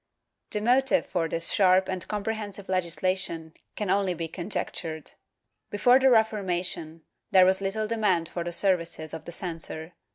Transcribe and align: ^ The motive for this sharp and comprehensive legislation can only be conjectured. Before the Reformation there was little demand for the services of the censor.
^ 0.47 0.49
The 0.51 0.61
motive 0.61 1.05
for 1.05 1.29
this 1.29 1.51
sharp 1.51 1.87
and 1.87 2.07
comprehensive 2.07 2.67
legislation 2.67 3.53
can 3.75 3.91
only 3.91 4.15
be 4.15 4.27
conjectured. 4.27 5.11
Before 5.69 5.99
the 5.99 6.09
Reformation 6.09 7.03
there 7.29 7.45
was 7.45 7.61
little 7.61 7.85
demand 7.85 8.27
for 8.27 8.43
the 8.43 8.51
services 8.51 9.13
of 9.13 9.25
the 9.25 9.31
censor. 9.31 9.93